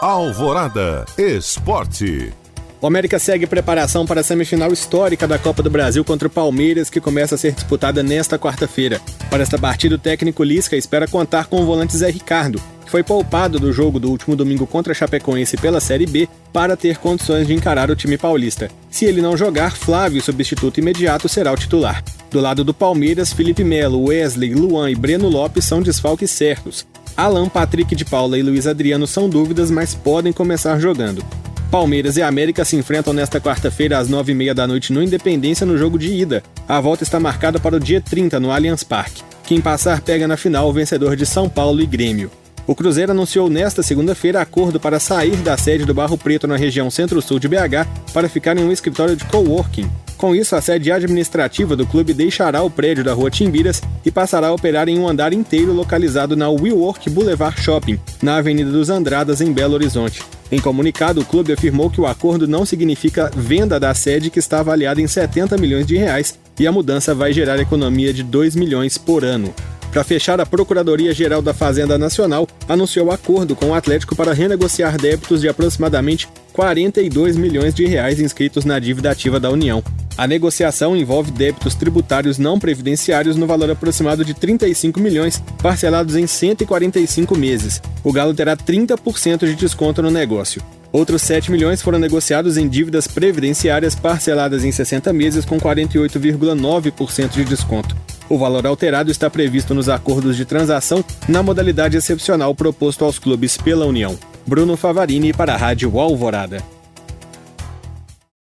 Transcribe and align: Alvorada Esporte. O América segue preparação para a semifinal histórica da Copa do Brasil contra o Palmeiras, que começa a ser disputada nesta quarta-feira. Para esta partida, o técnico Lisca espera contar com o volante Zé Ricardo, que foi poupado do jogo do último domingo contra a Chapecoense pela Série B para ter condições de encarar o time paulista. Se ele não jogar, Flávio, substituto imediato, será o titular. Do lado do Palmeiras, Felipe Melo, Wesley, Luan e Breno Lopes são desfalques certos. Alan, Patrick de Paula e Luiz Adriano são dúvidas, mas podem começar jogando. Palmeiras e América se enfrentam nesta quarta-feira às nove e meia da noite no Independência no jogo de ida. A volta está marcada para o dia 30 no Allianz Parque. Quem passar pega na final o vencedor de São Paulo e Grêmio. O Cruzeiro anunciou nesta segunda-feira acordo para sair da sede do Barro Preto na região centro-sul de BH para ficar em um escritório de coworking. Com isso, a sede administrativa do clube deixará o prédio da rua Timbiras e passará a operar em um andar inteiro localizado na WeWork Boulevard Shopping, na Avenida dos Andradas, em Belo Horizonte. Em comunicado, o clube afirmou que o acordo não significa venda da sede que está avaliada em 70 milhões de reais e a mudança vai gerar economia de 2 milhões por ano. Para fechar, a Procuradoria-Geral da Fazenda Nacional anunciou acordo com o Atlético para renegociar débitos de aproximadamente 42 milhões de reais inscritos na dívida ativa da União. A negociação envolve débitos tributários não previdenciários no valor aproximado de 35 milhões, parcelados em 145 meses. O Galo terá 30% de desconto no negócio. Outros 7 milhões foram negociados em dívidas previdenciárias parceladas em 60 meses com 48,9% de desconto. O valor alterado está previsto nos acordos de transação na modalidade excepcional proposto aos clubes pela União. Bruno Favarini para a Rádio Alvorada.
Alvorada 0.00 1.04
Esporte. 1.18 2.32
O 2.80 2.86
América 2.86 3.18
segue 3.18 3.48
preparação 3.48 4.06
para 4.06 4.20
a 4.20 4.22
semifinal 4.22 4.72
histórica 4.72 5.26
da 5.26 5.40
Copa 5.40 5.60
do 5.60 5.68
Brasil 5.68 6.04
contra 6.04 6.28
o 6.28 6.30
Palmeiras, 6.30 6.88
que 6.88 7.00
começa 7.00 7.34
a 7.34 7.38
ser 7.38 7.50
disputada 7.50 8.00
nesta 8.00 8.38
quarta-feira. 8.38 9.00
Para 9.28 9.42
esta 9.42 9.58
partida, 9.58 9.96
o 9.96 9.98
técnico 9.98 10.44
Lisca 10.44 10.76
espera 10.76 11.08
contar 11.08 11.46
com 11.46 11.60
o 11.60 11.66
volante 11.66 11.96
Zé 11.96 12.10
Ricardo, 12.10 12.62
que 12.84 12.92
foi 12.92 13.02
poupado 13.02 13.58
do 13.58 13.72
jogo 13.72 13.98
do 13.98 14.08
último 14.08 14.36
domingo 14.36 14.68
contra 14.68 14.92
a 14.92 14.94
Chapecoense 14.94 15.56
pela 15.56 15.80
Série 15.80 16.06
B 16.06 16.28
para 16.52 16.76
ter 16.76 16.98
condições 16.98 17.48
de 17.48 17.54
encarar 17.54 17.90
o 17.90 17.96
time 17.96 18.16
paulista. 18.16 18.70
Se 18.88 19.04
ele 19.04 19.20
não 19.20 19.36
jogar, 19.36 19.76
Flávio, 19.76 20.22
substituto 20.22 20.78
imediato, 20.78 21.28
será 21.28 21.52
o 21.52 21.56
titular. 21.56 22.04
Do 22.30 22.40
lado 22.40 22.62
do 22.62 22.72
Palmeiras, 22.72 23.32
Felipe 23.32 23.64
Melo, 23.64 24.04
Wesley, 24.04 24.54
Luan 24.54 24.92
e 24.92 24.94
Breno 24.94 25.28
Lopes 25.28 25.64
são 25.64 25.82
desfalques 25.82 26.30
certos. 26.30 26.86
Alan, 27.18 27.48
Patrick 27.48 27.96
de 27.96 28.04
Paula 28.04 28.38
e 28.38 28.42
Luiz 28.42 28.64
Adriano 28.64 29.04
são 29.04 29.28
dúvidas, 29.28 29.72
mas 29.72 29.92
podem 29.92 30.32
começar 30.32 30.78
jogando. 30.78 31.20
Palmeiras 31.68 32.16
e 32.16 32.22
América 32.22 32.64
se 32.64 32.76
enfrentam 32.76 33.12
nesta 33.12 33.40
quarta-feira 33.40 33.98
às 33.98 34.08
nove 34.08 34.30
e 34.30 34.34
meia 34.36 34.54
da 34.54 34.68
noite 34.68 34.92
no 34.92 35.02
Independência 35.02 35.66
no 35.66 35.76
jogo 35.76 35.98
de 35.98 36.14
ida. 36.14 36.44
A 36.68 36.80
volta 36.80 37.02
está 37.02 37.18
marcada 37.18 37.58
para 37.58 37.74
o 37.74 37.80
dia 37.80 38.00
30 38.00 38.38
no 38.38 38.52
Allianz 38.52 38.84
Parque. 38.84 39.24
Quem 39.42 39.60
passar 39.60 40.00
pega 40.00 40.28
na 40.28 40.36
final 40.36 40.68
o 40.68 40.72
vencedor 40.72 41.16
de 41.16 41.26
São 41.26 41.48
Paulo 41.48 41.82
e 41.82 41.86
Grêmio. 41.86 42.30
O 42.68 42.74
Cruzeiro 42.74 43.10
anunciou 43.10 43.50
nesta 43.50 43.82
segunda-feira 43.82 44.40
acordo 44.40 44.78
para 44.78 45.00
sair 45.00 45.38
da 45.38 45.56
sede 45.56 45.84
do 45.84 45.92
Barro 45.92 46.16
Preto 46.16 46.46
na 46.46 46.56
região 46.56 46.88
centro-sul 46.88 47.40
de 47.40 47.48
BH 47.48 47.84
para 48.14 48.28
ficar 48.28 48.56
em 48.56 48.62
um 48.62 48.70
escritório 48.70 49.16
de 49.16 49.24
coworking. 49.24 49.90
Com 50.18 50.34
isso, 50.34 50.56
a 50.56 50.60
sede 50.60 50.90
administrativa 50.90 51.76
do 51.76 51.86
clube 51.86 52.12
deixará 52.12 52.60
o 52.64 52.68
prédio 52.68 53.04
da 53.04 53.14
rua 53.14 53.30
Timbiras 53.30 53.80
e 54.04 54.10
passará 54.10 54.48
a 54.48 54.52
operar 54.52 54.88
em 54.88 54.98
um 54.98 55.08
andar 55.08 55.32
inteiro 55.32 55.72
localizado 55.72 56.34
na 56.34 56.50
WeWork 56.50 57.08
Boulevard 57.08 57.60
Shopping, 57.60 58.00
na 58.20 58.38
Avenida 58.38 58.68
dos 58.68 58.90
Andradas, 58.90 59.40
em 59.40 59.52
Belo 59.52 59.74
Horizonte. 59.74 60.20
Em 60.50 60.58
comunicado, 60.58 61.20
o 61.20 61.24
clube 61.24 61.52
afirmou 61.52 61.88
que 61.88 62.00
o 62.00 62.06
acordo 62.06 62.48
não 62.48 62.66
significa 62.66 63.30
venda 63.32 63.78
da 63.78 63.94
sede 63.94 64.28
que 64.28 64.40
está 64.40 64.58
avaliada 64.58 65.00
em 65.00 65.06
70 65.06 65.56
milhões 65.56 65.86
de 65.86 65.96
reais 65.96 66.36
e 66.58 66.66
a 66.66 66.72
mudança 66.72 67.14
vai 67.14 67.32
gerar 67.32 67.60
economia 67.60 68.12
de 68.12 68.24
2 68.24 68.56
milhões 68.56 68.98
por 68.98 69.24
ano. 69.24 69.54
Para 69.92 70.02
fechar, 70.02 70.40
a 70.40 70.46
Procuradoria-Geral 70.46 71.40
da 71.40 71.54
Fazenda 71.54 71.96
Nacional 71.96 72.46
anunciou 72.68 73.12
acordo 73.12 73.54
com 73.54 73.66
o 73.66 73.74
Atlético 73.74 74.16
para 74.16 74.32
renegociar 74.32 75.00
débitos 75.00 75.40
de 75.40 75.48
aproximadamente 75.48 76.28
42 76.52 77.36
milhões 77.36 77.72
de 77.72 77.86
reais 77.86 78.18
inscritos 78.18 78.64
na 78.64 78.80
dívida 78.80 79.10
ativa 79.10 79.38
da 79.38 79.48
União. 79.48 79.82
A 80.18 80.26
negociação 80.26 80.96
envolve 80.96 81.30
débitos 81.30 81.76
tributários 81.76 82.38
não 82.38 82.58
previdenciários 82.58 83.36
no 83.36 83.46
valor 83.46 83.70
aproximado 83.70 84.24
de 84.24 84.34
35 84.34 84.98
milhões, 84.98 85.40
parcelados 85.62 86.16
em 86.16 86.26
145 86.26 87.38
meses. 87.38 87.80
O 88.02 88.12
Galo 88.12 88.34
terá 88.34 88.56
30% 88.56 89.46
de 89.46 89.54
desconto 89.54 90.02
no 90.02 90.10
negócio. 90.10 90.60
Outros 90.90 91.22
7 91.22 91.52
milhões 91.52 91.80
foram 91.80 92.00
negociados 92.00 92.56
em 92.56 92.68
dívidas 92.68 93.06
previdenciárias 93.06 93.94
parceladas 93.94 94.64
em 94.64 94.72
60 94.72 95.12
meses 95.12 95.44
com 95.44 95.56
48,9% 95.56 97.30
de 97.30 97.44
desconto. 97.44 97.96
O 98.28 98.36
valor 98.36 98.66
alterado 98.66 99.12
está 99.12 99.30
previsto 99.30 99.72
nos 99.72 99.88
acordos 99.88 100.36
de 100.36 100.44
transação 100.44 101.04
na 101.28 101.44
modalidade 101.44 101.96
excepcional 101.96 102.52
proposto 102.56 103.04
aos 103.04 103.20
clubes 103.20 103.56
pela 103.56 103.86
União. 103.86 104.18
Bruno 104.44 104.76
Favarini 104.76 105.32
para 105.32 105.54
a 105.54 105.56
Rádio 105.56 105.96
Alvorada. 106.00 106.60